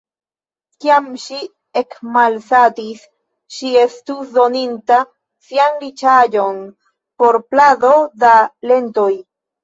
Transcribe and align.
Kiam 0.83 1.07
ŝi 1.23 1.39
ekmalsatis, 1.81 3.03
ŝi 3.57 3.73
estus 3.81 4.31
doninta 4.37 4.97
sian 5.49 5.77
riĉaĵon 5.83 6.57
por 7.23 7.39
plado 7.53 7.93
da 8.25 8.33
lentoj. 8.73 9.11